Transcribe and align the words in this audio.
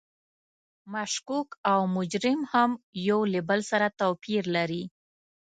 مشکوک 0.93 1.49
او 1.71 1.79
مجرم 1.95 2.41
هم 2.51 2.71
یو 3.07 3.19
له 3.33 3.39
بل 3.49 3.59
سره 3.71 3.87
توپیر 3.99 4.43
لري. 4.55 4.83